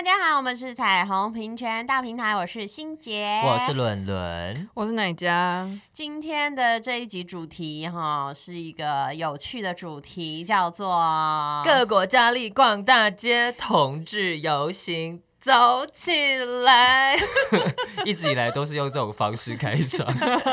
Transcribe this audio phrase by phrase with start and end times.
[0.00, 5.68] 大家好，我们是彩虹平权大平台，我是欣洁，我是伦伦，我是奶家。
[5.92, 15.20] 今天的这一集主题哈，是一个有趣的主题，叫做各国佳丽逛大街，同志游行。
[15.38, 17.16] 走起来！
[18.04, 20.06] 一直以来都是用这种方式开场。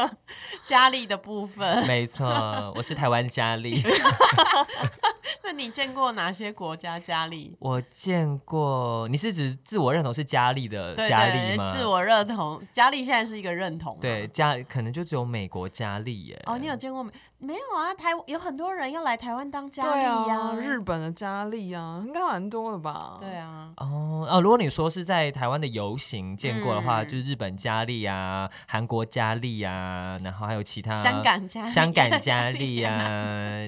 [0.64, 3.82] 佳丽的部分，没错，我是台湾佳丽。
[5.44, 7.55] 那你见过哪些国家佳丽？
[7.59, 11.76] 我见过，你是指自我认同是佳丽的佳丽吗？
[11.76, 13.98] 自我认同，佳丽现在是一个认同。
[14.00, 16.41] 对，佳可能就只有美国佳丽耶。
[16.45, 17.12] 哦，你有见过没？
[17.40, 23.17] 没有啊，台有很多人要来台湾当佳丽呀、啊，日本的佳丽啊，应该蛮多的吧？
[23.22, 23.72] 对啊。
[23.78, 32.97] 哦哦，如果你说是在台湾的游行见过的话，嗯、就是日本佳丽啊，韩国佳丽啊，然后还有其他香港佳丽、香港 佳丽啊，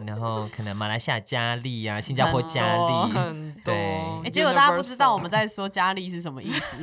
[0.08, 3.62] 然后可能马来西亚佳丽啊，新加坡佳丽，很多。
[3.66, 3.76] 对，
[4.26, 6.78] 哎，结果大家不知道我们在说佳丽是什么意思。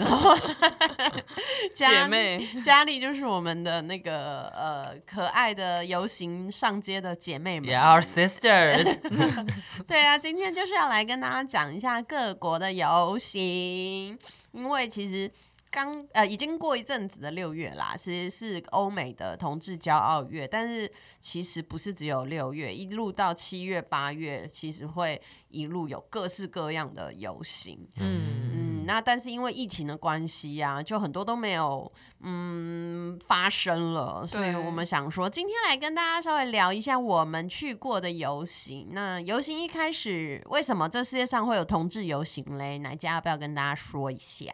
[1.74, 6.76] 姐妹，佳丽就是我们的那个呃可爱的游行上。
[6.86, 8.98] 街的姐妹们，Yeah，our sisters。
[9.88, 14.16] 对啊，今天就是要来跟大家讲一下各国的游行，
[14.52, 15.28] 因为其实
[15.70, 27.86] 刚呃已经过一阵子的六月啦，其实是欧美的同志骄傲月，但是其实不是只有六月，一路到七月八月，其实会一路有各式各样的游行。
[27.98, 31.92] 嗯嗯，那但是因为疫情的关系啊，就很多都没有
[32.22, 38.88] 嗯发生了，所以我们想说今天来跟大家稍微聊一下我们去过的游行。
[38.92, 42.78] 那游行一开始，为什么这世界上会有同志游行嘞？
[42.78, 44.50] 哪家要不要跟大家说一下？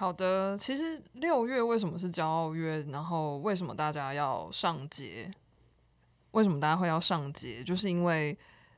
[0.00, 2.80] 好的，其实六月为什么是骄傲月？
[2.84, 5.30] 然后为什么大家要上街？
[6.30, 7.62] 为什么大家会要上街？
[7.62, 8.34] 就是因为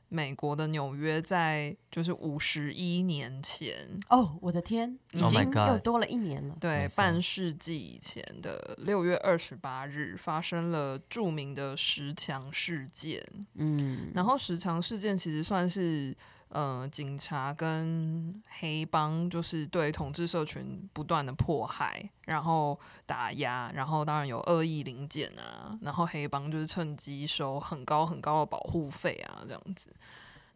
[0.09, 6.55] 美国的纽约在就是五十一年前哦，我的天，已经又多了一年了。
[6.55, 13.25] Oh、对，半世纪以前的六月二十八日发生了著名的石墙事件。
[13.53, 16.13] 嗯，然后石墙事件其实算是。
[16.53, 29.89] 呃，警察跟黑帮就是对统治社群不断的迫害，然后打压，然后当然有恶意临检啊，然后黑帮就是趁机收很高很高的保护费啊，这样子。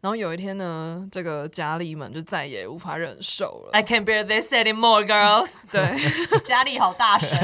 [0.00, 3.70] 然后有一天呢，这个佳丽们就再也无法忍受了。
[3.72, 5.54] I can't bear this anymore, girls。
[5.72, 7.36] 对，佳丽好大声。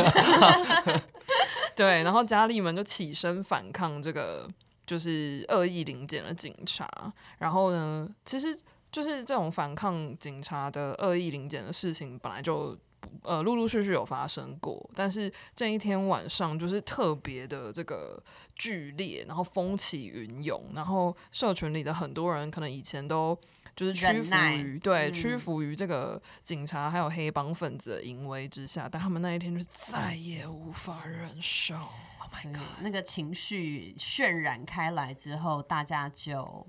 [1.75, 4.49] 对，然后佳丽们就起身反抗这个。
[4.87, 6.89] 就是恶意临检的警察，
[7.39, 8.59] 然后呢，其实
[8.93, 12.77] 就是这种反抗警察的恶意临检的事情，本来就
[13.23, 18.23] 呃陆陆续续有发生过，但是这一天晚上就是特别的这个
[18.55, 23.39] 剧烈，然后风起云涌，然后社群里的很多人可能以前都
[23.77, 31.75] 就是屈服于对、嗯、屈服于这个警察还有黑帮分子的淫威之下，但他们那一天就再也无法忍受。
[31.75, 32.63] Oh my god！
[32.81, 36.67] 那个情绪渲染开来之后，大家就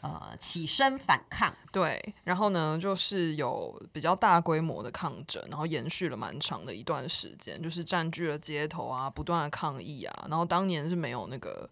[0.00, 1.54] 呃起身反抗。
[1.72, 10.26] 对，然后呢，就是有比较大规模的抗争，然后延续了蛮长的一段时间，就是占据了街头啊，不断的抗议啊。
[10.28, 11.68] 然后当年是没有那个。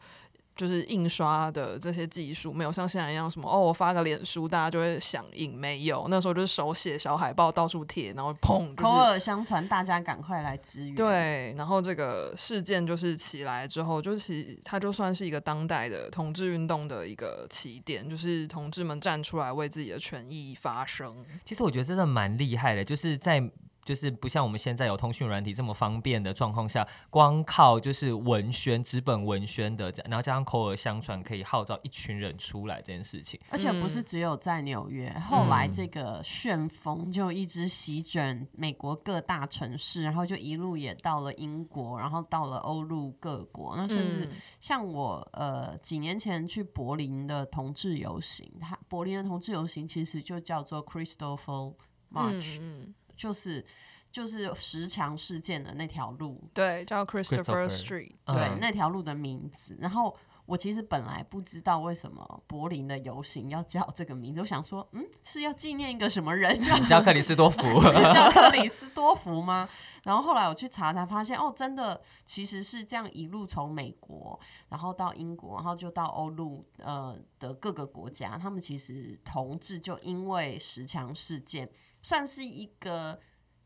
[0.54, 10.94] 就是印刷的这些技术没有像现在一样什么哦，我发个脸书大家就会响应，没有，那时候就是手写小海报到处贴，然后砰，就是，口耳相传，大家赶快来支援。
[10.94, 21.24] 对，然后这个事件就是起来之后，就是它就算是一个当代的同志运动的一个起点，就是同志们站出来为自己的权益发声。
[21.44, 23.42] 其实我觉得真的蛮厉害的，就是在。
[23.84, 33.40] 就是不像我们现在有通讯软体这么方便的状况下，光靠就是文宣、纸本文宣的，然后加上口耳相传，可以号召一群人出来这件事情。
[33.50, 43.74] 而且不是只有在纽约，嗯、后来这个旋风就一直席卷美国各大城市，然后就一路也到了英国，然后到了欧陆各国。
[43.76, 44.28] 那甚至
[44.60, 51.74] 像我呃几年前去柏林的同志游行，它柏林的同志游行其实就叫做 Christopher
[52.12, 52.58] March。
[52.60, 53.64] 嗯就是
[54.10, 58.58] 就是十强事件的那条路，对，叫 Christopher Street，对，uh.
[58.60, 59.76] 那条路的名字。
[59.80, 60.14] 然后
[60.44, 67.62] 我其实本来不知道为什么柏林的游行要叫这个名字，我想说，嗯，是要纪念一个什么人叫叫克里斯多福，
[68.12, 69.68] 叫克里斯多福吗？
[70.02, 74.38] 然后后来我去查才发现，哦，真的其实是这样一路从美国，
[74.68, 81.70] 然后到英国，然后就到欧陆呃的各个国家，他们其实同志就因为十强事件，
[82.02, 83.18] 算是一个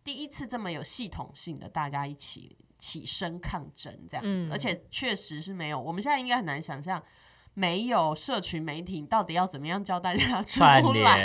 [0.04, 2.56] 第一次这么有系统性的大家一起。
[2.78, 5.80] 起身抗争这样子，嗯、而且确实是没有。
[5.80, 7.02] 我们现在应该很难想象，
[7.54, 10.82] 没有社群媒体到底要怎么样教大家出来？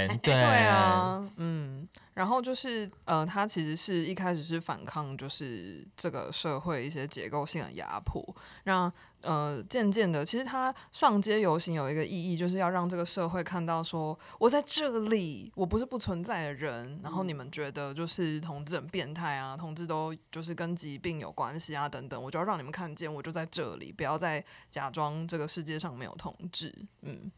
[0.08, 0.34] 对，对
[0.66, 1.88] 啊，嗯。
[2.14, 8.22] 然后就是，呃，他其实是一开始是反抗，就是这个社会一些结构性的压迫，
[8.66, 8.92] 让
[9.22, 17.00] 呃渐渐的，其实他上街游行有一个意义，就是要让这个社会看到说，我在这里，我不是不存在的人。
[17.02, 26.76] 然后你们觉得就是同志很变态啊，同志都就是跟疾病有关系啊等等，我就要让你们看见，我就在这里，不要再假装这个世界上没有同志。
[27.04, 27.32] 嗯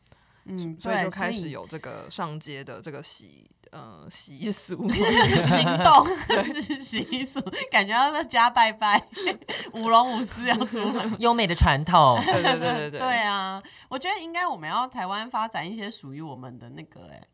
[0.46, 3.48] 嗯，所以就开始有这个上街的这个习。
[3.74, 6.06] 呃，习俗行动
[6.80, 7.42] 习俗，
[7.72, 9.04] 感觉要在家拜拜，
[9.74, 12.22] 舞龙舞狮要出门，优美的传统。
[12.24, 13.00] 对对对对对。
[13.00, 17.28] 对啊，我觉得应该我们要台湾发展一些属于我们的那个哎、欸，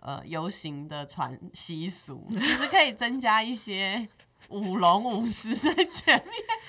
[0.00, 4.06] 呃，游行的传习俗，其实可以增加一些。
[4.48, 6.22] 舞龙舞狮在前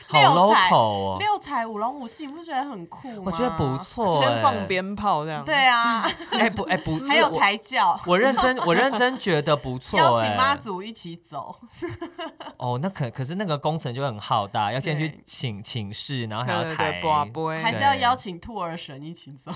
[0.10, 1.18] 面，好 local 哦！
[1.20, 3.24] 六彩舞龙舞狮，你不觉得很酷吗？
[3.26, 5.46] 我觉得不错，先放鞭炮这样。
[5.46, 6.02] 对啊，
[6.34, 8.00] 哎不哎不， 还有抬轿。
[8.08, 9.98] 我认真，我认真觉得不错。
[10.00, 11.56] 邀请妈祖一起走。
[12.58, 17.00] 哦，那可可是那个工程就很浩大，要先去请请示，然后还要抬，
[17.62, 19.52] 还是要邀请兔儿神一起走。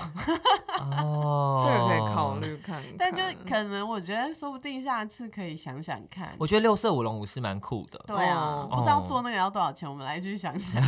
[0.78, 2.80] 哦，这个可以考虑看。
[2.96, 6.34] 但就可能，我觉得说不定下次可以想想看。
[6.38, 8.01] 我觉得六色舞龙舞狮蛮酷的。
[8.06, 10.82] 对啊，不知道做那个要多少钱，我们来去想想。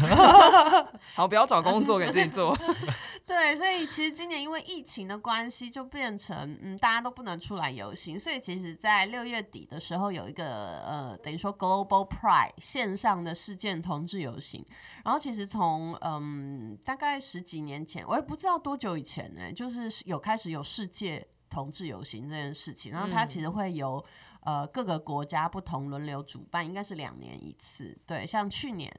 [1.15, 2.57] 好，不要找工作给自己做。
[3.27, 8.19] 对，所以其实今年因为疫情的关系，就变成嗯，大家都不能出来游行。
[8.19, 14.65] 所以其实，在六月底的时候，有一个呃，等于说 Global Pride 线上的事件同志游行。
[15.05, 22.93] 然后其实从嗯，大概十几年前，我也不知道多久以前呢，就是有开始有世界同志游行这件事情。
[22.93, 24.05] 然后它其实会有。
[24.45, 27.99] 呃，各个国家不同轮流主办，应该是两年一次。
[28.07, 28.91] 对，像去年，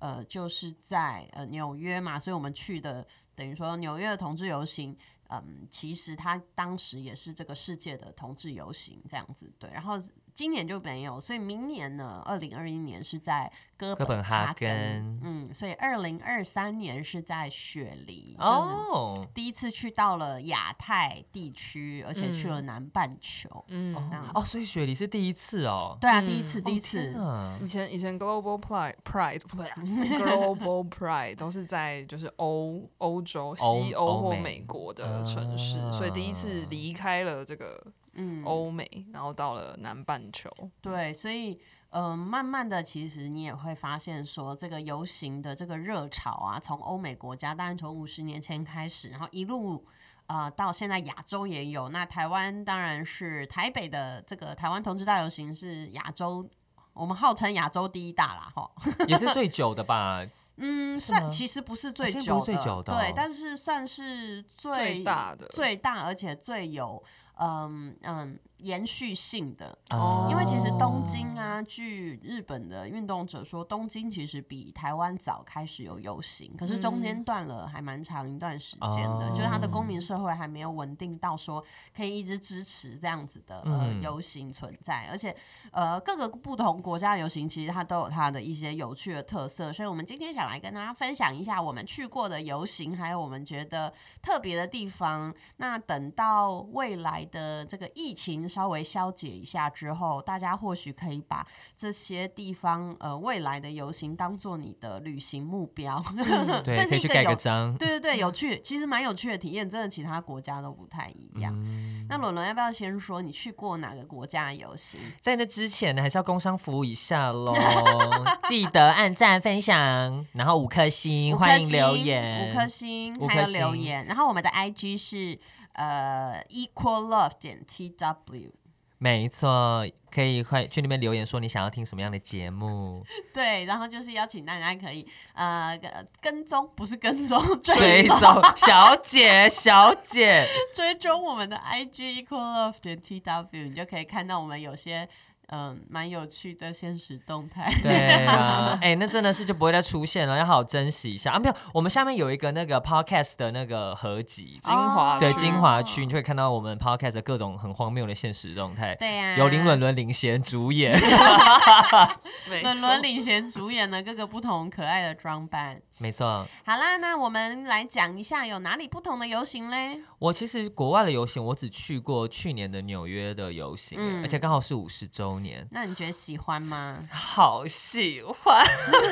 [0.00, 4.96] 呃，就是在呃纽约嘛，所以我们去的等于说纽约的同志游行，
[5.28, 9.52] 嗯，其实它当时也是这个世界的同志游行这样子。
[9.58, 10.00] 对，然后。
[10.34, 23.94] 今年就没有，所以明年呢，二零二一年是在哥本哈根，哈根嗯，所以二零二三年是在雪梨，哦，第一次去到了亚太地区，而且去了南半球，嗯，
[24.34, 27.14] 哦，所以雪梨是第一次哦，对啊，第一次，第一次，
[27.60, 36.64] 以前以前 Global Pride Pride，Global Pride 都是在就是欧欧洲、西欧或美国的城市，所以第一次。
[36.70, 37.92] 离开了这个。
[38.16, 40.50] 嗯，欧美，然后到了南半球，
[40.80, 41.58] 对，所以，
[41.90, 49.84] 嗯、呃，慢慢的，其实你也会发现说，这个游行的这个热潮啊，从欧美国家，当然从五十年前开始，然后一路，
[50.26, 51.88] 呃，到现在亚洲也有。
[51.88, 56.48] 那台湾当然是台北的这个台湾同志大游行是亚洲，
[56.92, 58.70] 我们号称亚洲第一大啦，哈，
[59.08, 60.24] 也是最久的吧？
[60.56, 67.02] 嗯，算其实不是最久的，最久的哦、对，但是算是最，最大的，最大，而且最有。
[67.36, 81.62] 嗯嗯，延续性的，哦、因为其实东京啊，据日本的运动者说，东京其实比台湾早开始有游行，可是中间断了还蛮长一段时间的，嗯、就是它的公民社会还没有稳定到说
[81.94, 85.36] 可以一直支持这样子的呃游行存在，而且
[85.70, 93.92] 呃各个不同国家的游行其实它都有它的一些有趣的特色，所以我们今天想来跟大家分享一下我们去过的游行，还有我们觉得
[94.22, 95.34] 特别的地方。
[95.58, 97.22] 那等到未来。
[97.34, 101.44] 的这个疫情稍微消解一下之后，大家或许可以把
[101.76, 107.76] 这些地方呃未来的游行当做你的旅行目标，嗯、 对，可以去盖个章。
[107.76, 111.52] 对对对，有 趣，其实蛮有趣的体验，真的其他国家都不太一样。
[111.56, 115.00] 嗯、那伦伦要不要先说你去过哪个国家的游行？
[115.20, 117.52] 在那之前呢，还是要工商服务一下喽，
[118.46, 125.36] 记得按赞分享，然后五颗星，欢迎留言，五颗星，还有留言，然后我们的 IG 是。
[125.74, 128.52] 呃、uh,，equal love 点 t w，
[128.98, 133.04] 没错，可以快去那边留言说你想要听什么样的节目。
[133.34, 135.78] 对，然后就是邀请大家可以呃
[136.20, 138.18] 跟踪，不是跟踪， 追踪
[138.56, 145.08] 小姐小姐， 追踪我们的 IG equal love 点 t w，你就可以看到我们有些。
[145.56, 147.72] 嗯蛮有趣的现实动态。
[147.80, 151.38] 对啊， 哎、欸，那真的是就不会再出现了，要好好珍惜一下啊！
[151.38, 158.96] 没有，我们下面有一个那个 podcast 的那个合集，精华对精华区，你就会看到我们 podcast 的各种很荒谬的现实动态。
[158.96, 160.98] 对呀、啊，由林伦伦领衔主演，
[162.62, 165.80] 伦伦领衔主演的各个不同可爱的装扮。
[165.98, 170.00] 没错，好啦，那我们来讲一下有哪里不同的游行嘞？
[170.18, 175.66] 我其实国外的游行，我只去过去年的纽约的游行，嗯、而且刚好是五十周年。
[175.70, 176.98] 那你觉得喜欢吗？
[177.12, 178.64] 好喜欢，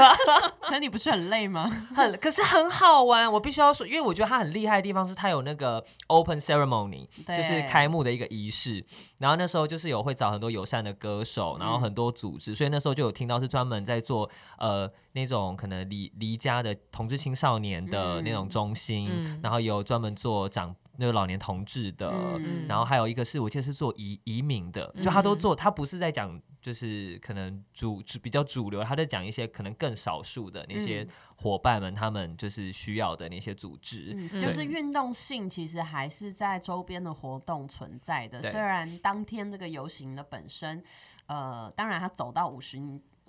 [0.61, 1.71] 可你不是很累吗？
[1.95, 3.33] 很，可是很好玩。
[3.33, 8.85] 我必须要说，因为我觉得它很厉害的地方是它有那个 open ceremony，就是开幕的一个仪式。
[9.21, 38.51] 然后那时候就是有会找很多友善的歌手，然后很多组织，嗯、所以那时候就有听到是专门在做呃那种可能离离家的同志青少年的那种中心，嗯、然后有专门做长那个老年同志的，嗯、然后还有一个是我记得是做移移民的，就他都做，他不是在讲就是可能主比较主流，他在讲一些可能更少数的那些伙伴们，他们就是需要的那些组织，嗯、就是运动性其实还是在周边的活动存在的，对。
[38.51, 40.83] 虽然当天这个游行的本身，
[41.27, 42.81] 呃，当然他走到五十。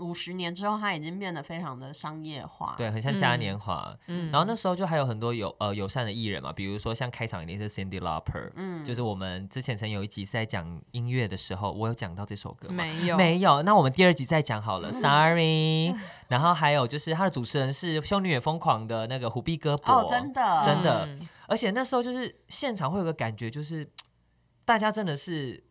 [0.04, 3.96] 五十年之后，它已经变得非常的商业化，对，很像嘉年华。
[4.08, 12.76] 嗯，然后那时候就还有很多友呃友善的艺人嘛，比如说像开场一定是 Cindy Lauper，嗯，就是我们之前曾有一集是在讲音乐的时候，我有讲到这首歌吗？
[12.76, 13.62] 没有，没有。
[13.64, 15.96] 那我们第二集再讲好了， Sorry。
[16.28, 21.08] 然后还有就是他的主持人是《修女也疯狂》的那个虎碧哥伯，哦，真的，真的。
[21.48, 23.90] 而且那时候就是现场会有个感觉，就是
[24.66, 25.64] 大家真的是。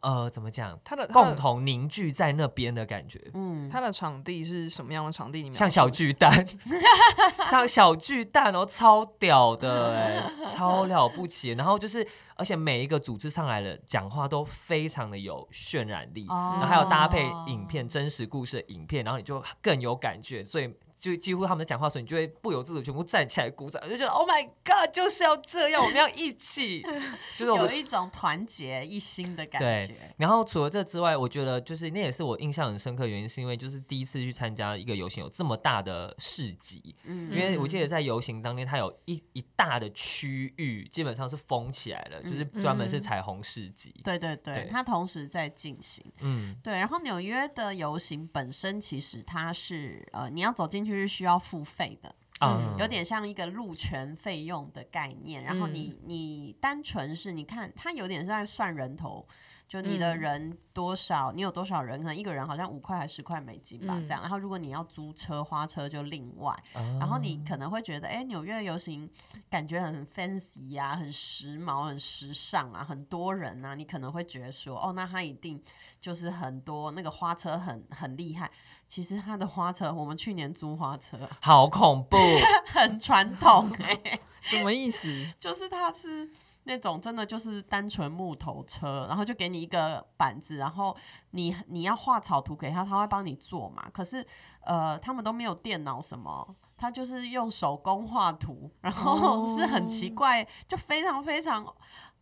[0.00, 0.78] 呃，怎么讲？
[0.84, 3.20] 他的共同凝聚在那边的感觉。
[3.34, 5.42] 嗯，他的场地是什么样的场地？
[5.42, 6.46] 里面像小巨蛋，
[7.50, 11.50] 像小巨蛋哦，超屌的哎，超了不起。
[11.50, 20.44] 然后就是，而且每一个组织上来的讲话都非常的有渲染力，哦、然后还有搭配影片、真实故事的影片，然后你就更有感觉。
[20.44, 20.72] 所以。
[20.98, 26.82] 就几乎他们在讲话的时候，你就会不由自主全部站起来鼓掌，就觉得 Oh my God，就是要这样，我们要一起，
[27.36, 29.94] 就是有一种团结一心的感觉。
[29.94, 36.96] 对，然后除了这之外，我觉得就是那也是我印象很深刻的原因，是因为就是第一次去参加一个游行，有这么大的市集。
[37.04, 43.94] 嗯，因为我记得在游行当天，它有一一大的区域基本上是封起来了，就是专门是彩虹市集。
[44.02, 46.02] 对对对，对它同时在进行。
[46.20, 46.72] 嗯，对。
[46.72, 50.85] 然后纽约的游行本身其实它是呃，你要走进。
[50.86, 55.42] 就是需要付费的，嗯，有点像一个路权费用的概念。
[55.42, 59.26] 然后你你单纯是你看，它有点是在算人头。
[59.68, 61.98] 就你的人多少，嗯、你有多少人？
[62.00, 64.20] 可能一个人好像五块还是十块美金吧，嗯、这样。
[64.22, 66.52] 然后如果你要租车花车就另外。
[66.74, 69.10] 哦、然后你可能会觉得，哎、欸，纽约游行
[69.50, 73.74] 感觉很 fancy 呀、啊，很时髦，很时尚啊，很多人啊。
[73.74, 75.60] 你可能会觉得说，哦，那他一定
[76.00, 78.48] 就是很多那个花车很很厉害。
[78.86, 82.16] 其实他的花车，我们去年租花车，好恐怖，
[82.72, 85.08] 很传统哎、欸， 什么意思？
[85.40, 86.30] 就是他是。
[86.68, 90.94] 那种真的就是单纯木头车，然后就给你一个板子，然后
[91.30, 93.88] 你你要画草图给他，他会帮你做嘛。
[93.92, 94.26] 可是
[94.62, 101.64] 呃，他们都没有电脑什么，他就是用手工画图，然后是很奇怪，哦、就非常非常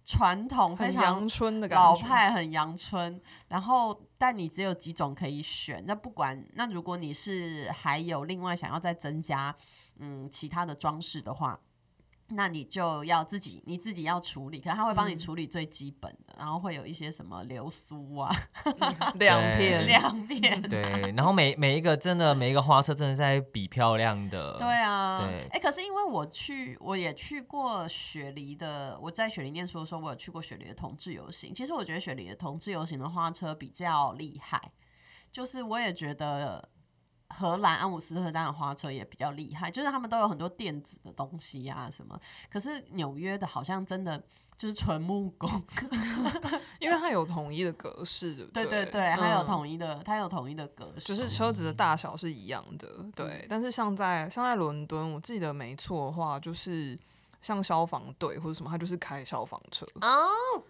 [0.04, 3.18] 传统，非常阳春的感觉，老派很阳春。
[3.48, 9.56] 然后但你只有几种可以选，那不管那如果你是还有另外想要再增加
[10.00, 11.58] 嗯其他的装饰的话。
[12.28, 18.34] 那你就要自己，你自己要处理，可能他会帮你处理最基本的，嗯、然后会有一些什么流苏啊，
[19.16, 20.82] 亮片，亮片，对，
[21.14, 31.52] 然后每每一个真的每一个花车真的在比漂亮的，对啊，对，哎、欸，可是因为我去，我也去过雪梨的，我在雪梨念书的时候，我有去过雪梨的同志游行。
[31.52, 34.72] 其实我觉得雪梨的同志游行的花车比较厉害，
[35.30, 36.70] 就是我也觉得。
[37.36, 42.18] 荷兰阿姆斯特丹的花车也比较厉害，就是他们都有很多电子的东西啊什么。
[42.50, 44.22] 可是纽约的好像真的
[44.56, 45.50] 就是纯木工，
[46.78, 48.64] 因为它有统一的格式，对不对？
[48.64, 52.88] 对对对，它有统一的，它有统一的格式，就是车子的大小是一样的。
[53.14, 56.98] 对，但是像在像在伦敦，我记得没错的话，就是。
[57.44, 60.08] 像消防队或者什么，他就是开消防车哦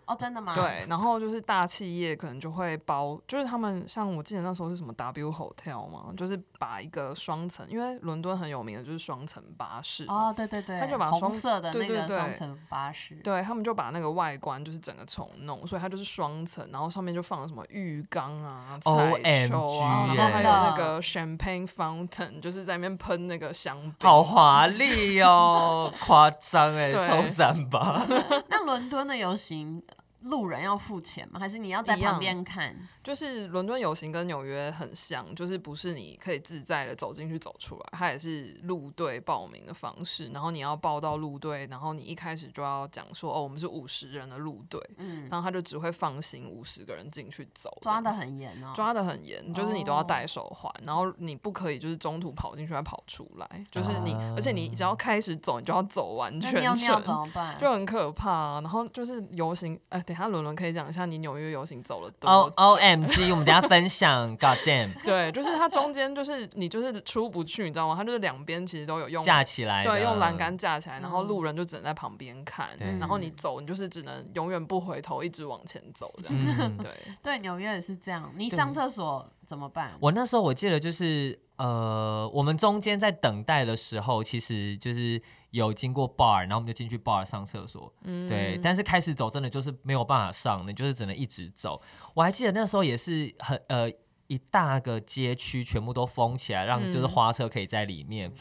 [0.06, 0.52] 哦，真的吗？
[0.56, 26.63] 对，然后就是大企业可能就会包，就是他们像我记得那时候是什么 W Hotel 嘛，就是把一个双层，因为伦敦很有名的就是双层巴士哦，对对对，他就把红色的那个双层巴士，对他们就把那个外观就是整个重弄，所以它就是双层，然后上面就放了什么浴缸啊、彩球啊，然后还有那个 Champagne Fountain，就是在那边喷那个香槟，好华丽哦， 夸张。
[26.72, 28.06] 对，抽三吧。
[28.48, 29.82] 那伦敦的游行
[30.24, 31.38] 路人要付钱吗？
[31.38, 32.74] 还是你要在旁边看？
[33.02, 40.28] 就是伦敦游行跟纽约很像，就是不是你可以自在的走进去走出来，它也是路队报名的方式。
[40.28, 57.58] 然后你要报到路队，然后你一开始就要讲说哦，我们是五十人的路队，嗯，然后他就只会放行五十个人进去走，抓得很严哦，抓得很严，就是你都要戴手环，哦，然后你不可以就是中途跑进去还跑出来，就是你，啊，而且你只要开始走，你就要走完全程，尿尿怎么办？
[57.60, 58.60] 就很可怕啊。
[58.60, 64.30] 然后就是游行，哎，等下伦伦可以讲一下你纽约游行走了多久？O M G，我们等下分享。
[64.38, 67.96] God damn，对，就是它中间就是你就是出不去，你知道吗？
[67.96, 76.56] 它就是两边其实都有用架起来，对，用栏杆架起来，然后路人就只能在旁边看，嗯，然后你走，你就是只能永远不回头，一直往前走这样。
[76.60, 78.32] 嗯、对 对，纽约也是这样。
[78.36, 79.90] 你上厕所怎么办？
[79.98, 85.20] 我那时候我记得就是呃，我们中间在等待的时候，其实就是。
[85.54, 88.58] 有经过 bar，然后我们就进去 bar 上厕所，嗯，对。
[88.62, 91.80] 但是开始走真的就是没有办法上，你就是只能一直走。
[92.12, 93.88] 我还记得那时候也是很呃
[94.26, 98.28] 一大个街区全部都封起来，让就是花车可以在里面。
[98.28, 98.34] 嗯、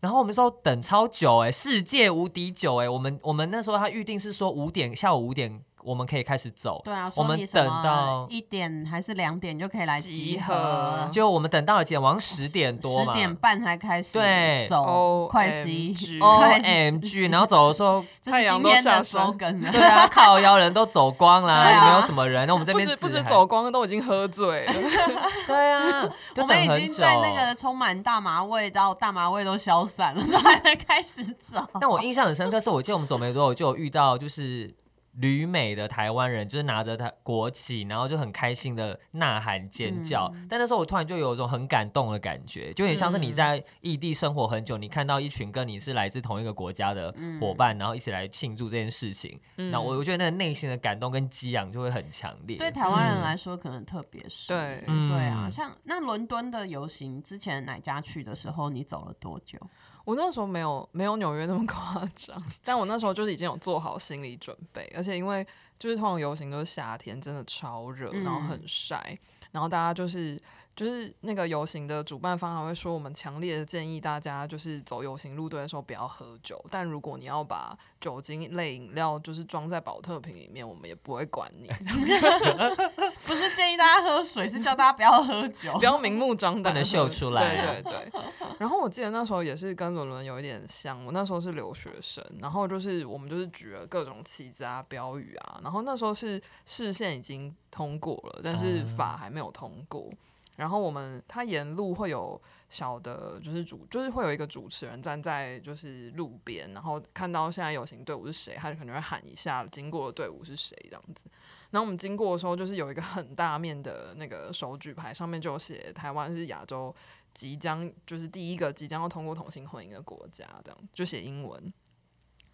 [0.00, 2.88] 然后我们说等超久哎、欸，世界无敌久哎、欸。
[2.88, 5.62] 我们我们那时候他预定是说五点下午五点。
[5.86, 6.82] 我们可以开始走。
[6.84, 11.08] 对啊，我们等到一点还是两点就可以来集合。
[11.12, 12.02] 就我们等到了几点？
[12.02, 14.14] 晚上十点多嘛，十点半才开始。
[14.14, 19.32] 对，走快十一 O M G，然后走的时候 太阳都下山。
[19.38, 22.46] 对啊，靠腰人都走光了，也没有什么人。
[22.48, 24.72] 那我们这边不止不止走光，都已经喝醉了。
[25.46, 26.02] 对啊，
[26.36, 30.22] 我们已经在那个充满大麻味到大麻味都消散了，
[30.64, 31.64] 才 开始走。
[31.80, 34.74] 但我印象很深刻，是我记得我们走没多久就有遇到，就是。
[35.16, 40.30] 旅美的台湾人就是拿着他国旗，然后就很开心的呐喊尖叫。
[40.34, 49.40] 嗯、但那时候我突然就有一种很感动的感觉，就有点像是你在异地生活很久，嗯、你看到一群跟你是来自同一个国家的伙伴，嗯、然后一起来庆祝这件事情。
[49.56, 52.58] 那、嗯、我我觉得那个内心的感动跟激昂就会很强烈。
[52.58, 59.58] 对台湾人来说，可能特别是对、嗯、对啊，像那伦敦的游行，之前哪家去的时候，你走了多久？
[60.06, 65.46] 我那时候没有没有纽约那么 夸张，但我那时候就是已经有做好心理准备，而且因为
[65.78, 69.18] 就是通常游行都是夏天，真的超热，然后很晒，嗯、
[69.50, 70.40] 然后大家就是。
[70.76, 81.68] 就是那个游行的主办方还会说，我们强烈的建议大家就是走游行路队的时候不要喝酒，但如果你要把酒精类饮料就是装在保特瓶里面，我们也不会管你。
[83.24, 87.56] 不是建议大家喝水，是叫大家不要喝酒，不要明目张胆的秀出来。
[87.56, 88.12] 对对对。
[88.58, 100.10] 然后我记得那时候也是跟伦伦有一点像，我那时候是留学生，然后就是我们就是举了各种旗子啊、标语啊，然后那时候是视线已经通过了，但是法还没有通过。
[100.56, 102.40] 然后我们他沿路会有
[102.70, 111.26] 小的，就是主，就是会有一个主持人站在就是路边，然后看到现在游行队伍是谁，他就可能会喊一下经过的队伍是谁这样子。
[111.72, 116.94] 然后我们经过的时候，就是有一个很大面的那个手举牌，上面就写台湾是亚洲
[117.36, 121.70] 即将就是第一个即将要通过同性婚姻的国家，这样就写英文。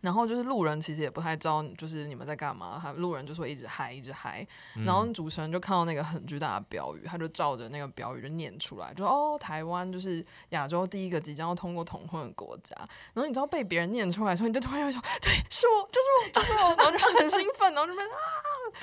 [0.02, 2.78] 然后就是路人其实也不太知道，就是你们在干嘛。
[2.82, 4.46] 他路人就是会一直嗨，一直嗨。
[4.76, 12.76] 嗯、然后主持人就看到那个很巨大的标语，他就照着那个标语就念出来，就说：“哦，台湾就是亚洲第一个即将要通过同婚的国家。”
[13.14, 18.10] 然后你知道被别人念出来的时候，你就突然会说：“对，是我，就是我，就是我。”然后就很兴奋，然后就 被啊，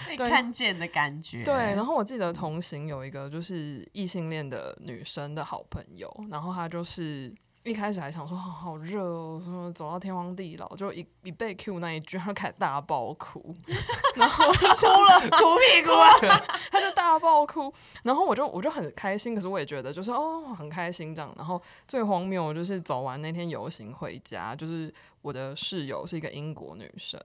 [0.07, 1.43] 被看见的感觉。
[1.43, 7.35] 对，然后我记得同行有一个就是异性恋的女生的好朋友，然后她就是。
[7.69, 13.55] 一开始还想说好热哦，什么走到天荒地老，就一一被 Q 那一句，他就开始大爆哭，
[14.15, 16.09] 然后哭了，哭屁股啊，
[16.71, 17.71] 他就大爆哭，
[18.03, 27.19] 然后我就我就很开心，可是我也觉得就是哦很开心这样，然后最荒谬就是走完那天游行回家，就是我的室友是一个英国女生。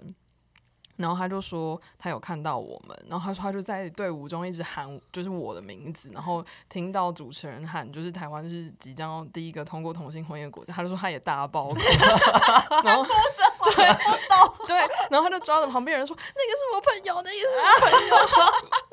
[0.97, 11.77] 然后他就说他有看到我们，然后他说他就在队伍中一直喊就是我的名字，然后听到主持人喊就是台湾是即将第一个通过同性婚姻的国家，他就说他也大爆哭，
[12.85, 13.05] 然后
[13.75, 13.87] 对，
[14.67, 14.77] 对，
[15.11, 18.17] 然后他就抓着旁边人说那个是我朋友，那个是我朋友，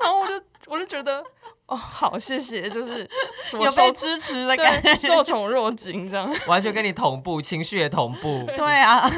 [0.00, 0.34] 然后我就
[0.66, 1.24] 我就觉得。
[1.72, 3.08] 哦，好，谢谢，就是
[3.58, 8.44] 有被支持的感觉，受宠若惊这样，完全跟你同步，情绪也同步。
[8.56, 9.10] 对啊，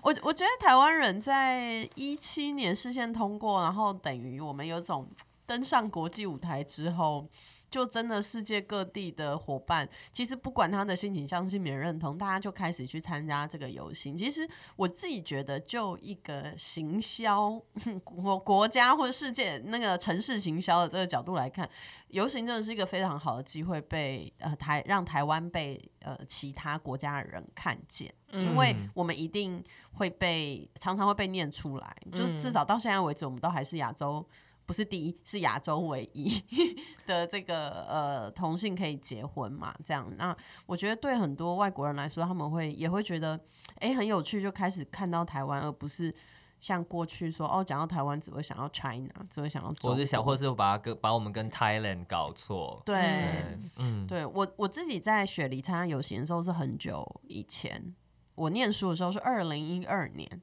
[0.00, 5.06] 我我觉得台湾人在一七年事先通过，然后等于我们有种
[5.46, 7.26] 登上国际舞台之后。
[7.72, 14.14] 就真的世界各地的伙伴，其实不管他的性倾向、性别认同，大家就开始去参加这个游行。
[14.14, 17.58] 其实我自己觉得，就一个行销
[18.04, 21.66] 国国家或者世界那个城市行销的这个角度来看，
[22.08, 34.28] 游行真的是一个非常好的机会被，被呃台让台湾被呃其他国家的人看见，因为我们一定会被常常会被念出来，就至少到现在为止，我们都还是亚洲。
[34.64, 36.42] 不是第一，是亚洲唯一
[37.04, 39.74] 的这个呃同性可以结婚嘛？
[39.84, 40.34] 这样，那
[40.66, 43.34] 我觉得对很多外国人来说，他们会也会觉得
[43.76, 46.14] 哎、欸、很有趣，就开始看到台湾，而不是
[46.60, 52.80] 像过去说哦，讲到台湾只会想要 China，只会想要，或是想，或是把跟把我们跟 Thailand 搞错。
[52.86, 57.94] 对，嗯，对我我自己在雪梨参加游行的时候是很久以前，
[58.36, 60.40] 我念书的时候是二零一二年。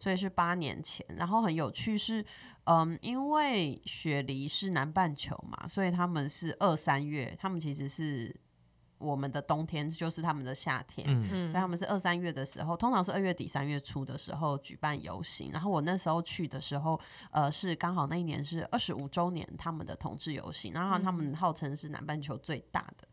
[0.00, 2.24] 所以是八年前，然后很有趣是，
[2.64, 8.34] 嗯，因为雪梨是南半球嘛，所以他们是二三月，他们其实是
[8.98, 15.50] 我们的冬天，就是他们的夏天，嗯，所以他们是二三月的时候，通常是二月底三月初的时候举办游行。
[15.50, 17.00] 然后我那时候去的时候，
[17.32, 23.08] 呃，是刚好那一年是二十五周年他们的同志游行，然后他们号称是南半球最大的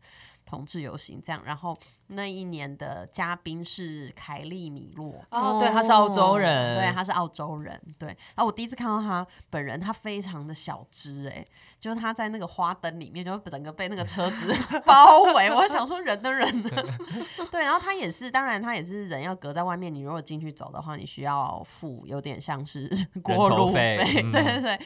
[0.50, 1.78] 同志游行，这样，然后。
[2.12, 8.08] 那一年的嘉宾是凯利米洛哦，对，他是澳洲人，对，他是澳洲人，对。
[8.08, 11.46] 然后我第一次看到他本人，他非常的小只，哎，
[11.78, 14.52] 就是他在那个花灯里面，就整个被那个车子
[14.84, 15.52] 包围。
[15.52, 16.70] 我想说人的人呢？
[17.48, 19.94] 对，然后他也是，当然他也是人要隔在外面。
[19.94, 22.90] 你如果进去走的话，你需要付有点像是
[23.22, 24.80] 过路费，嗯、对对对，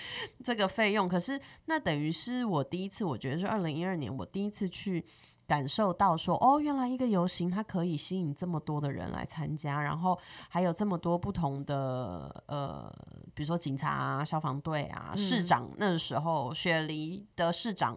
[0.45, 1.09] 这个费用。
[1.09, 5.03] 可是那等于是我第一次，我觉得是二零一二年，我第一次去。
[5.47, 12.93] 感受到说哦，原来一个游行它可以吸引这么多的人来参加，然后还有这么多不同的呃，
[13.35, 17.97] 比如说警察啊、消防队啊、嗯、市长，那时候雪梨的市长。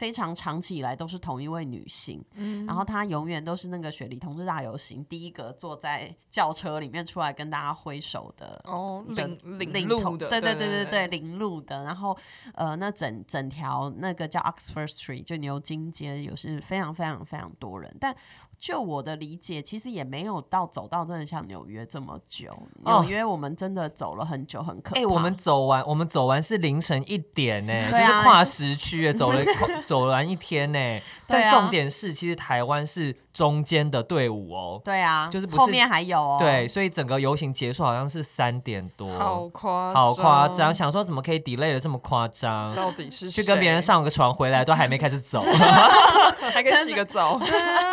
[0.00, 11.84] 非常长期以来都是同一位女性，嗯，然后她永远都是那个雪梨同志大游行第一个坐在轿车里面出来跟大家挥手的哦，领领领路的，对对对对对，领路的。
[11.84, 12.16] 然后
[12.54, 18.16] 呃，那整整条那个叫 Oxford Street 就牛津街，有是非常非常非常多人，但。
[18.60, 22.54] 就我的理解，其实也没有到走到真的像纽约这么久。
[22.84, 25.00] 纽约我们真的走了很久，很可怕。
[25.00, 29.42] 哎、欸，我们走完，我们走完是凌晨一点呢，就是跨时区，走了
[29.86, 31.00] 走完一天呢。
[31.26, 34.80] 但重点是，其实台湾是中间的队伍哦。
[34.84, 36.36] 对啊，就是不是后面还有哦。
[36.38, 40.72] 对，所以整个游行结束好像是三点多，好夸好夸张。
[40.72, 42.74] 想说怎么可以 delay 的这么夸张？
[42.74, 45.42] 到底是去跟别人上个床回来都还没开始走，
[46.52, 47.38] 还可以洗个澡。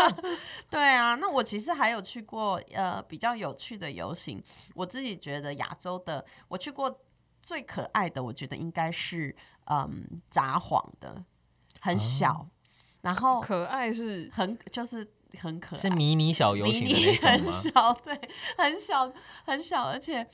[0.69, 4.43] 对啊，那我其实还有去过呃比较有趣的游行，
[4.75, 6.99] 我自己觉得亚洲的我去过
[7.41, 9.33] 最可爱的，我觉得应该是
[9.65, 11.23] 嗯札幌的，
[11.79, 12.47] 很小，哦、
[13.01, 15.09] 然后可爱是很就是
[15.39, 18.19] 很可爱，是迷你小游行的那种很小，对，
[18.57, 19.13] 很小
[19.45, 20.27] 很小，而且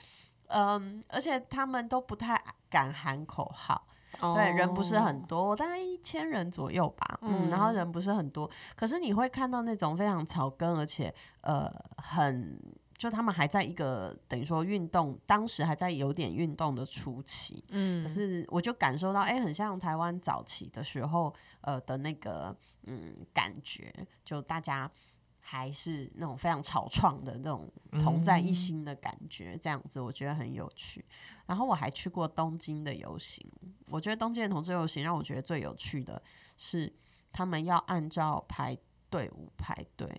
[0.47, 3.87] 嗯而且他们都不太敢喊口号。
[4.35, 7.17] 对，人不是很多，大概一千人左右吧。
[7.23, 12.59] 嗯，然后人不是很多，可是你会看到那种非常草根，而且呃，很
[12.97, 17.63] 就他们还在一个等于说运动，当时还在有点运动的初期。
[17.69, 24.89] 嗯，可是我就感受到，哎，很像台湾早期的时候，呃的那个嗯感觉，就大家。
[25.45, 27.69] 还是那种非常草创的那种
[28.01, 31.03] 同在一心的感觉，嗯、这样子我觉得很有趣。
[31.45, 33.45] 然后我还去过东京的游行，
[33.89, 36.19] 我觉得东京的同志游行让我觉得最有趣的
[36.55, 36.91] 是，
[37.29, 38.75] 他们要按照排
[39.17, 40.09] 队伍排队。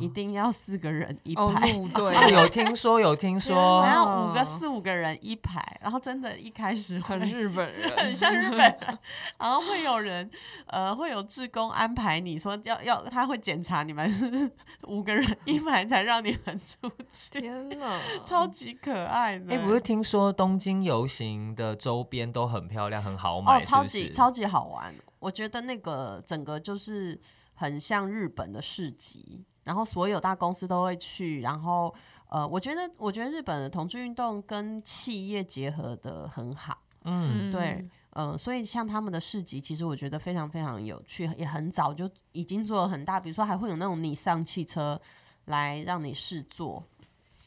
[0.00, 8.98] 一定要四个人一排，哦、对，有听说有听 说，然后五个四五个人一排，然后真的，一开始很日本人， 很像日本人，
[9.38, 10.30] 然后会有人，
[10.68, 14.10] 呃，会有志工安排你说要要，他会检查你们
[14.88, 19.52] 五个人一排才让你们出去，天哪，超级可爱的。
[19.54, 24.94] 哎、欸，不是听说东京游行的周边都很漂亮，很好买，哦，超级超级好玩。
[25.18, 27.18] 我觉得那个整个就是
[27.54, 29.44] 很像日本的市集。
[29.64, 31.94] 然后所有大公司都会去，然后
[32.28, 45.00] 呃，我觉得我觉得日本的同志运动跟企业结合的很好，嗯，对，呃，所以像他们的市集，其实我觉得非常非常有趣，也很早就已经做了很大，比如说还会有那种你上汽车
[45.46, 46.86] 来让你试坐。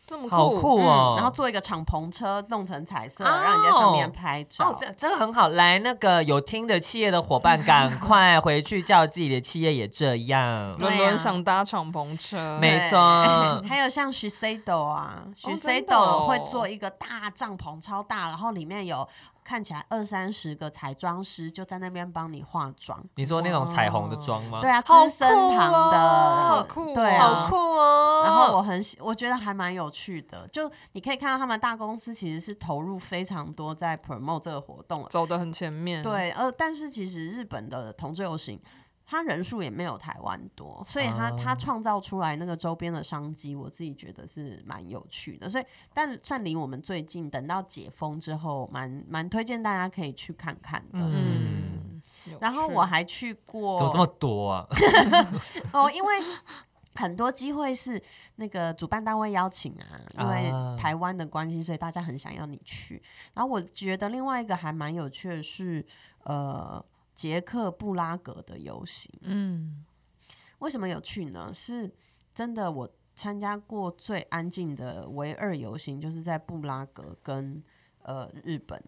[0.07, 1.17] 这么好酷哦、嗯！
[1.17, 4.69] 然后做一个敞篷车，弄成彩色，哦、让你在上面拍照。
[4.69, 5.49] 哦，这这个很好。
[5.49, 10.71] 来，那个有听的企业的伙伴，赶快回去叫自己的企业也这样。
[10.79, 12.97] 伦伦想搭敞篷车，没错。
[13.67, 19.05] 还有像 Shiseido 啊，Shiseido 会做一个大帐篷，超大，然后里面有。
[19.47, 23.01] 看起来二三十个彩妆师就在那边帮你化妆。
[23.15, 24.59] 你说那种彩虹的妆吗？
[24.59, 28.23] 对啊，资生堂的，好酷，对啊，好酷哦。
[28.25, 30.45] 然后我很喜，我觉得还蛮有趣的。
[30.49, 36.03] 就你可以看到他们大公司其实是投入非常多在 promote 这个活动，走得很前面。
[36.03, 38.59] 对，呃，但是其实日本的同志游行。
[39.09, 45.49] 他人数也没有台湾多，所以他他创造出来那个周边的商机，我自己觉得是蛮有趣的。
[45.49, 50.99] 所以，但算离我们最近，等到解封之后，蛮蛮推荐大家可以去看看的。
[50.99, 52.01] 嗯，
[52.41, 54.67] 然后我还去过，怎么这么多啊？
[55.71, 56.15] 哦，因为
[56.95, 58.01] 很多机会是
[58.35, 63.01] 那个主办单位邀请啊，因为台湾的关系，所以大家很想要你去。
[63.33, 65.85] 然后我觉得另外一个还蛮有趣的是，
[66.25, 66.83] 呃。
[67.17, 69.83] 捷克布拉格的游行，嗯，
[70.59, 71.51] 为什么有趣呢？
[71.51, 71.91] 是
[72.31, 77.63] 真的，我参加过最安静的唯二游行，就是在布拉格跟
[78.03, 78.79] 呃日本，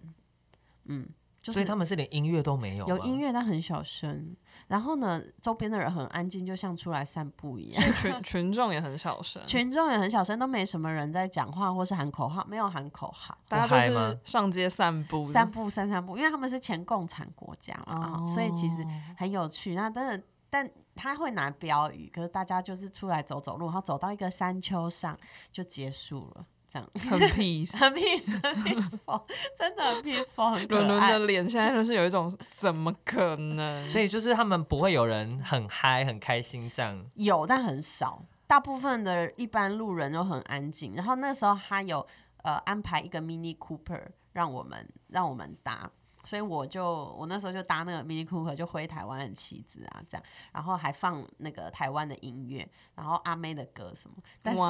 [0.83, 1.09] 嗯。
[1.41, 4.35] 就是、所以他们是连音乐都没有，有音乐但很小声。
[4.67, 7.93] 然后呢，周边的人很安静，就像出来散步一样。
[7.93, 16.17] 群 群众也很小声，群众也很小声，都没什么人在讲话或是喊口号，没有喊口号，大家就是上街散步，散步散散步。
[16.17, 18.85] 因为他们是前共产国家嘛，哦、所以其实
[19.17, 19.73] 很有趣。
[19.73, 25.17] 那但是但他会拿标语，可是大家就是出来走走路，然后走到一个山丘上
[25.51, 26.45] 就结束了。
[26.71, 29.23] 这样 很 peace，很 peace，很 peaceful，
[29.57, 30.81] 真的很 peaceful，很可爱。
[30.81, 33.85] 伦伦的脸现在就是有一种怎么可能？
[33.87, 37.03] 所以就是他们不会有人很嗨、很开心这样。
[37.15, 38.23] 有，但很少。
[38.45, 40.93] 大部分的一般路人都很安静。
[40.95, 42.05] 然后那时候他有
[42.43, 44.01] 呃安排一个 Mini Cooper
[44.33, 45.89] 让我们让我们搭。
[46.23, 54.61] 所以我就我那时候就搭那个 Mini Cooper 就挥台湾的旗子啊，这样，然后还放那个台湾的音乐，然后阿妹的歌什么，但是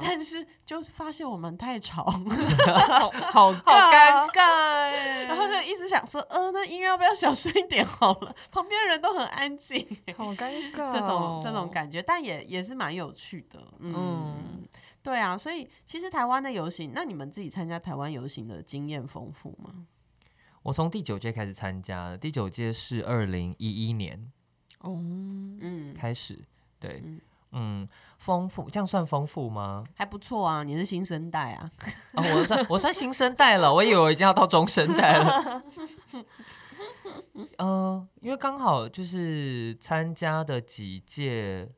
[0.00, 8.34] 但是就发现我们太吵， 好好尴尬，然后就一直想说，呃，那音乐要不要小声一点好了？
[8.50, 14.68] 旁边人都很安静，好尴尬，这种这种感觉，但也也是蛮有趣的，嗯，嗯
[15.02, 19.86] 对啊，所以其实台湾的游行，那你们自己参加台湾游行的经验丰富吗？
[20.62, 24.30] 我从第九届开始参加的，第九届是二零一一年，
[24.80, 24.96] 哦，
[25.60, 26.44] 嗯，开始，
[26.78, 27.02] 对，
[27.52, 27.86] 嗯，
[28.18, 29.84] 丰、嗯、富，这样算丰富吗？
[29.94, 31.70] 还不错啊，你是新生代啊，
[32.14, 35.62] 哦、我算我算新生代了，我以为我已经要到中生代了，
[37.34, 41.70] 嗯、 呃，因为刚好就是参加的几届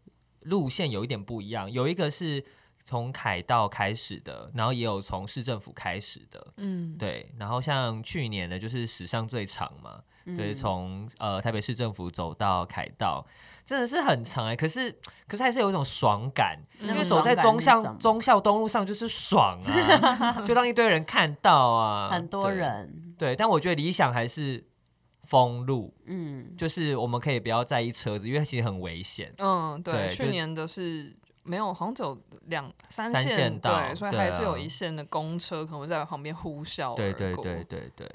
[0.42, 2.44] 路线有一点不一样，有一个是。
[2.82, 13.24] 从凯道开始的，然后也有从市政府开始的，嗯，对，然后像去年的，就是史上最长嘛，嗯、对，从呃台北市政府走到凯道，
[13.64, 14.90] 真的是很长哎，可是
[15.28, 24.64] 可是还是有一种爽感，嗯、因为走在忠孝忠孝东路上就是爽啊， 就让一堆人看到啊，很多人，对，对，但我觉得理想还是
[25.24, 31.14] 封路，嗯，就是我们可以不要在意车子，因为其实很危险，嗯，对，对去年的是。
[31.50, 36.94] 没有，好像只有两三线，三线道，对，所以还是有一线的公车可能会在旁边呼啸。
[36.94, 38.08] 对对对对对。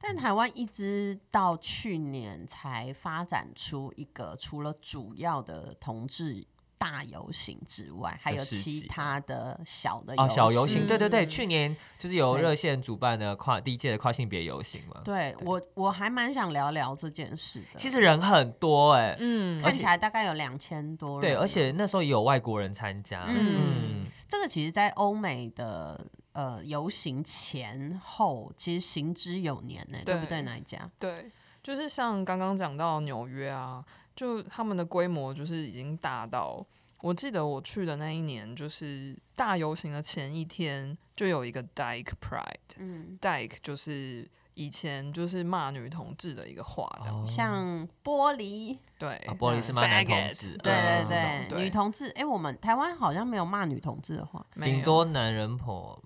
[0.00, 6.46] 但台湾一直到去年才发展出一个除了主要的同志
[6.78, 15.00] 大游行之外，还有其他的小的哦小游行，对对对，去年就是由热线主办的跨第一届的跨性别游行嘛。
[15.04, 17.78] 对，对我我还蛮想聊聊这件事的。
[17.78, 21.20] 其实人很多哎、欸，嗯，看起来大概有两千多人。
[21.20, 23.24] 对，而且那时候也有外国人参加。
[23.28, 30.42] 嗯，嗯这个其实，在欧美的呃游行前后，其实行之有年呢、欸，对，对不对？
[30.42, 30.90] 哪一家？
[30.98, 31.30] 对，
[31.62, 33.84] 就是像刚刚讲到纽约啊。
[34.16, 36.66] 就他们的规模就是已经大到，
[37.02, 56.02] 我记得我去的那一年，就是大游行的前一天就有一个 Dyke Pride，嗯，Dyke 就是以前就是骂女同志的一个话，这样、哦、像玻璃，对，啊、玻璃是骂男同志，对对对，对女同志，哎、欸，我们台湾好像没有骂女同志的话，顶多男人婆，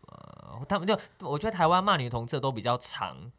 [0.68, 3.30] 他们就我觉得台湾骂女同志都比较长。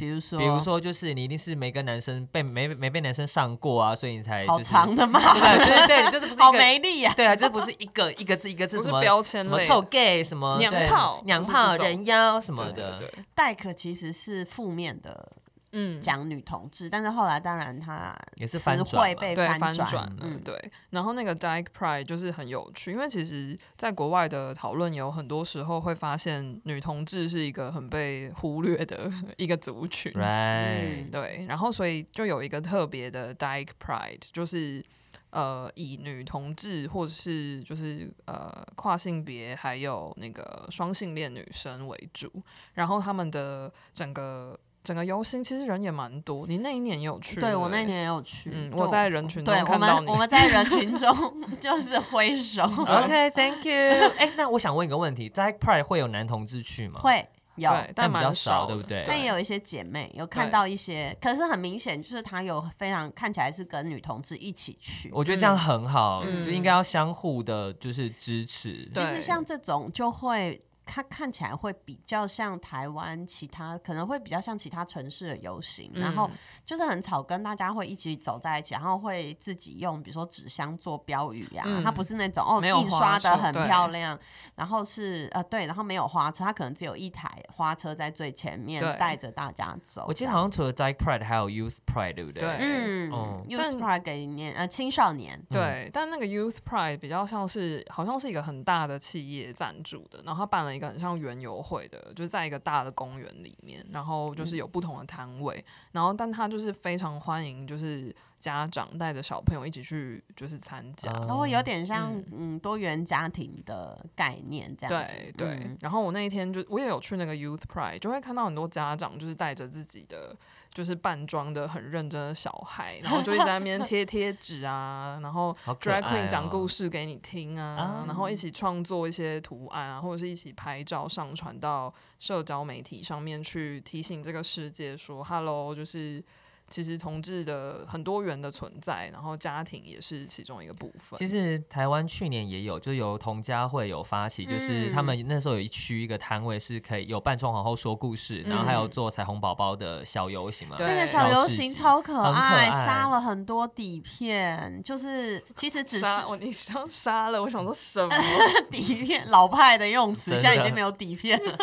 [0.00, 12.98] 比如说，比如说，就是你一定是没跟男生被没没被男生上过啊，所以你才、就是、好长的嘛， 对对对，就是不是 好没力啊，对啊，就是不是一个一个字一个字什么标签什么臭 gay 什么娘炮娘炮人妖什么的，
[13.34, 15.32] 代可其实是负面的。
[15.72, 20.72] 嗯，讲女同志，但是后来当然他也是翻转被翻转了，嗯，对。
[20.90, 31.46] 然后那个 Dyke Pride 就是很有趣，因为其实在国外的讨论有很多时候会发现女同志是一个很被忽略的 一个族群，Right，嗯，对。
[31.48, 34.84] 然后所以就有一个特别的 Dyke Pride，就是
[35.30, 42.28] 呃以女同志或者是就是呃跨性别还有那个双性恋女生为主，
[42.74, 44.58] 然后他们的整个。
[44.82, 47.40] 整个游行其实人也蛮多，你那一年也有去？
[47.40, 51.14] 对，我那一年也有去，嗯，我在人群中对，看到你，我们我们在人群中
[51.60, 52.62] 就是挥手。
[52.88, 54.10] OK，Thank you。
[54.18, 57.00] 哎，那我想问一个问题，在 Pride 会有男同志去吗？
[57.00, 57.26] 会。
[57.56, 59.04] 有，但比较少，对不对？
[59.06, 65.10] 但也有一些姐妹有看到一些，可是很明显就是他有非常看起来是跟女同志一起去。
[65.12, 68.88] 我觉得这样很好，嗯、就应该要相互的，就是支持。
[68.94, 70.58] 其实像这种就会。
[70.92, 76.28] 它看起来会比较像台湾其他，可能会比较像其他城市的游行，嗯、然后
[76.64, 84.18] 就是很草根，大家会一起走在一起，然后会自己用比如说纸箱做标语呀、啊，嗯、它不是那种哦印刷的很漂亮，
[84.56, 90.04] 然后是呃对，然后没有花车，它可能只有一台花车在最前面带着大家走。
[90.08, 92.40] 我记得好像除了 Dike Pride 还有 Youth Pride，对不对？
[92.40, 100.79] 对，嗯，嗯，Youth Pride 给年呃青少年，对，嗯、但那个 Youth Pride 比较像是好像是一个很大的企业赞助的，然后他办了一个。
[100.80, 115.12] 一个很像园游会的，就是在一个大的公园里面，然后就是有不同的摊位，嗯、然后但他就是非常欢迎，就是家长带着小朋友一起去，就是参加，然后有点像嗯，嗯多元家庭的概念这样子。
[115.12, 115.48] 对对。
[115.48, 120.34] 嗯、然后我那一天就我也有去那个 Youth Pride，就会看到很多家长就是带着自己的。
[120.80, 136.24] 就是扮装的很认真的小孩，然后就会在那边 贴贴纸啊，然后 drag queen 讲故事给你听啊，然后一起创作一些图案啊，或者是一起拍照上传到社交媒体上面去提醒这个世界说 “hello”，就是。
[136.70, 141.18] 其实同志的很多元的存在，然后家庭也是其中一个部分。
[141.18, 150.76] 其实台湾去年也有，就由同家会有发起，就是他们那时候有一区一个摊位是可以有扮装皇后说故事，然后还有做彩虹宝宝的小游行嘛。
[150.78, 158.14] 那个小游行超可爱，杀了很多底片，就是其实只是我你想杀了，我想说什么
[158.70, 159.28] 底片？
[159.28, 161.56] 老派的用词，现在已经没有底片了。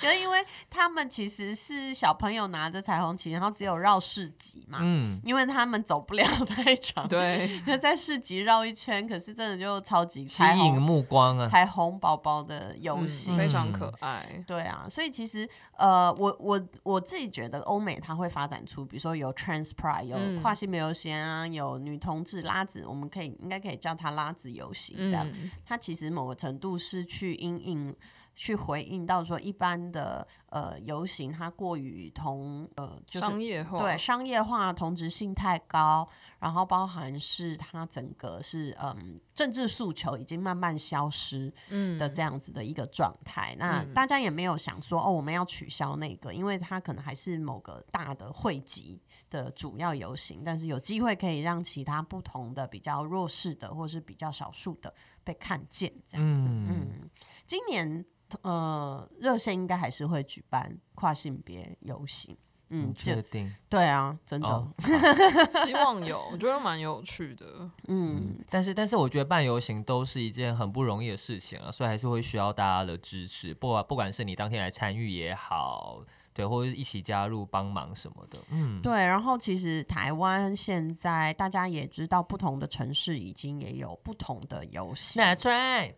[0.00, 4.64] 可 是因为他们其实是小朋友拿着彩虹旗，然后只有绕市集。
[4.66, 27.94] 嘛，嗯，因为他们走不了 太长，对，就在市集绕一圈，可是真的就超级吸引目光啊，彩虹宝宝的游戏、嗯、非常可爱，对啊，所以其实呃，我我我自己觉得欧美它会发展出，比如说有 Trans Pride，有跨性别游行啊，有女同志拉子，我们可以应该可以叫它拉子游行这样，嗯、它其实某个程度是去因应。
[28.34, 36.08] 去回应到说，一般的呃游行，它过于同呃就是商业化，对商业化同质性太高，
[36.40, 41.52] 然后包含是它整个是嗯政治诉求已经慢慢消失
[41.98, 43.54] 的这样子的一个状态。
[43.54, 54.92] 嗯、那大家也没有想说哦，我们要取消那个，因为它可能还是某个大的汇集的主要游行，但是有机会可以让其他不同的比较弱势的或是比较少数的
[55.22, 56.48] 被看见这样子。
[56.48, 57.10] 嗯，嗯，
[57.46, 58.04] 今年。
[58.42, 62.36] 呃，热线应该还是会举办跨性别游行，
[62.70, 63.52] 嗯，确定？
[63.68, 64.68] 对啊，真的，哦、
[65.64, 78.92] 希望有，我觉得蛮有趣的，嗯，但是但是我觉得办游行都是一件很不容易的事情啊，所以还是会需要大家的支持，不管不管是你当天来参与也好，对，或者一起加入帮忙什么的，嗯，对。
[79.06, 85.94] 然后其实台湾现在大家也知道，不同的城市已经也有不同的游行，That's right。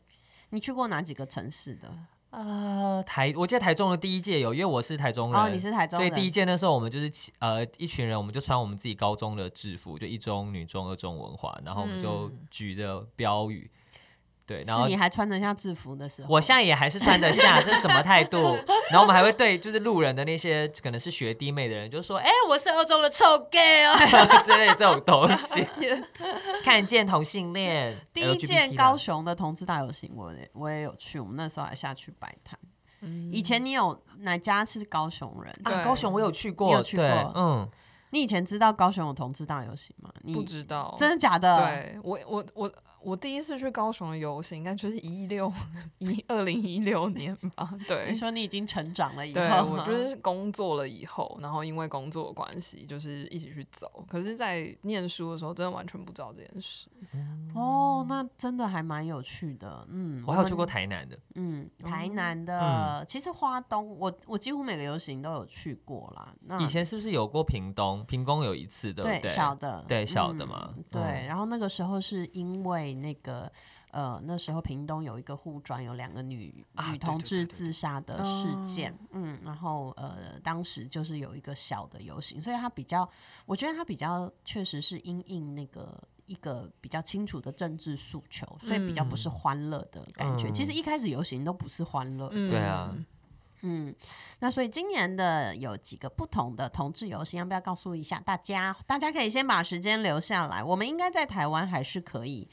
[0.51, 1.93] 你去过哪几个城市的？
[2.31, 13.71] 呃，台，我记得台中的第一届有，因为我是台中人，哦，你是台中人，所以第一届那时候我们就是呃一群人，我们就穿我们自己高中的制服，就一中、女中、二中文化，然后我们就举着标语。
[14.47, 18.57] 嗯对，然后你还穿得下制服的时候，我现在也还是穿得下，这是什么态度？
[18.91, 23.97] 然后我们还会对就是路人的那些可能是学弟妹的人，就说：“哎，我是二中的臭 gay 哦
[24.45, 25.67] 之类这种东西。”
[26.63, 32.57] 看见同性恋，第一件高雄的同志大游行，我也我也有去，我们那时候还下去摆摊。
[33.01, 35.53] 嗯、以前你有哪家是高雄人？
[35.65, 37.05] 啊，高雄我有去过，有去过，
[37.35, 37.69] 嗯。
[38.17, 40.11] 你以前知道高雄有同志大游行吗？
[40.23, 41.59] 你不知道，真的假的？
[41.59, 45.53] 对我，我，我，我第一次去高雄的游行，应该就是一六
[45.99, 47.75] 一二零一六年吧。
[47.87, 54.03] 对，你说你已经成长了以后，对，我就是工作了以后，然后因为工作的关系，就是一起去走。
[54.09, 56.89] 可是，在念书的时候，真的完全不知道这件事。
[57.13, 59.87] 嗯、哦，那真的还蛮有趣的。
[59.91, 61.19] 嗯，我还有去过台南的。
[61.35, 66.33] 嗯，台南的，嗯、其实花东，我我几乎每个游行都有去过啦。
[66.47, 68.06] 那以前是不是有过屏东？
[68.07, 69.31] 屏工有一次的，对，对？
[69.35, 71.27] 小的，对小的嘛，嗯、对。
[71.27, 73.51] 然后那个时候是因为那个，
[73.91, 83.09] 呃，那时候屏东有一个护专，有两个女、啊、女同志自杀的事件，嗯，然后呃，当时就是有一个小的游行，所以他比较，
[83.45, 90.49] 我觉得他比较确实是因应那个一个比较清楚的政治诉求，所以比较不是欢乐的感觉。
[90.49, 92.95] 嗯、其实一开始游行都不是欢乐，对啊。
[92.95, 93.05] 嗯，
[94.41, 98.77] 那所以今年的有几个不同的同志游行，要不要告诉一下大家？
[98.87, 102.49] 大家可以先把时间留下来，我们应该在台湾还是可以。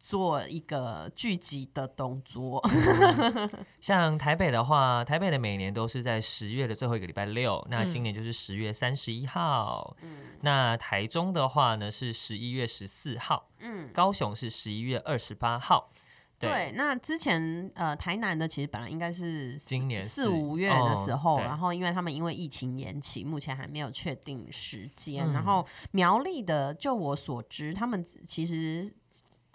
[0.00, 3.50] 做一个聚集的动作，嗯，
[3.82, 9.96] 像台北的话，台北的每年都是在十月的最后一个礼拜六，那今年就是十月三十一号。
[10.02, 15.90] 嗯，那台中的话呢是十一月十四号，嗯，高雄是十一月二十八号。
[16.38, 25.32] 对，对，那之前呃台南的其实本来应该是今年四五月的时候，哦，然后因为他们因为疫情延期，目前还没有确定时间，嗯。
[25.32, 28.92] 然后苗栗的，就我所知，他们其实。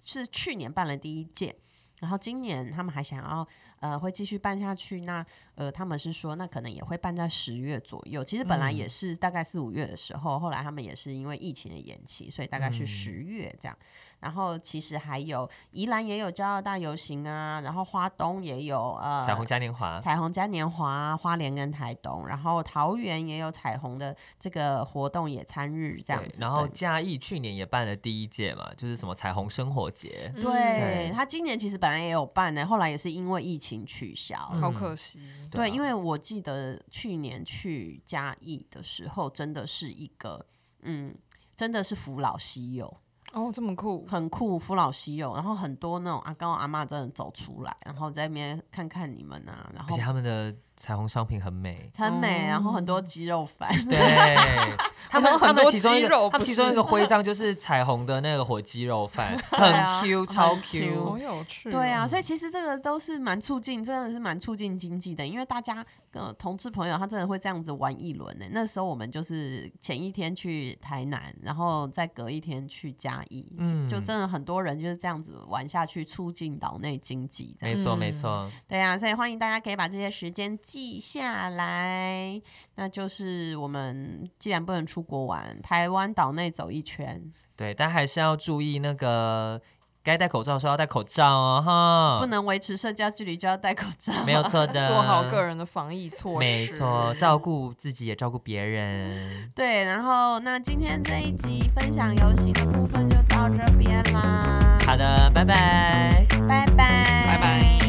[0.06, 1.56] 是去年办了第一届，
[2.00, 3.48] 然后今年他们还想要
[3.80, 5.00] 呃会继续办下去。
[5.00, 5.24] 那
[5.54, 8.22] 呃他们是说那可能也会办在十月左右。
[8.22, 13.74] 其实本来也是大概四五月的时候，嗯，后来他们也是因为疫情的延期，所以大概是十月这样。
[13.80, 26.38] 嗯然后其实还有宜兰也有骄傲大游行啊，然后花东也有呃彩虹嘉年华，彩虹嘉年华，花莲跟台东，然后桃园也有彩虹的这个活动野餐日这样子。
[26.40, 30.32] 然后嘉义去年也办了第一届嘛，就是什么彩虹生活节。
[30.34, 35.20] 对，对他今年其实本来也有办呢，后来也是因为疫情取消，嗯、好可惜。
[35.50, 40.46] 对，因为我记得去年去嘉义的时候，真的是一个
[40.80, 41.14] 嗯，
[41.54, 42.96] 真的是扶老携幼。
[43.34, 50.54] 哦，这么酷，很酷，扶老西幼，然后很多那种阿公阿妈真的走出来，然后在那边看看你们啊，然后而且他们的。
[50.76, 53.70] 彩虹商品很美，很美，然后很多鸡肉饭。
[53.88, 54.36] 对，
[55.08, 61.70] 他们他们其中一个，他们其中一个徽章就是彩虹的那个火鸡肉饭， 很 Q，超 Q，好有趣。
[61.70, 68.44] 对啊，所以其实这个都是蛮促进，真的是蛮促进经济的，因为大家呃同志朋友他真的会这样子玩一轮呢。
[68.50, 77.56] 那时候我们就是前一天去台南，然后再隔一天去嘉义，嗯，就真的很多人就是这样子玩下去，促进岛内经济。
[77.60, 78.50] 没错，没错。
[78.66, 80.58] 对啊，所以欢迎大家可以把这些时间。
[80.64, 82.40] 记下来，
[82.76, 87.22] 那就是我们既然不能出国玩，台湾岛内走一圈。
[87.54, 89.60] 对，但还是要注意那个
[90.02, 99.52] 该戴口罩的时候要戴口罩哦，哈，不能维持社交距离就要戴口罩，没有错的，做好个人的防疫措施，没错，照顾自己也照顾别人。
[99.54, 104.78] 对，然后那今天这一集分享游戏的部分就到这边啦。
[104.84, 107.83] 好的，拜拜，拜拜拜拜。